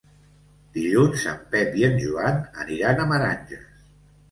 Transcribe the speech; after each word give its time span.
Dilluns 0.77 1.25
en 1.33 1.43
Pep 1.51 1.77
i 1.83 1.87
en 1.89 2.01
Joan 2.05 2.41
aniran 2.67 3.05
a 3.07 3.09
Meranges. 3.15 3.71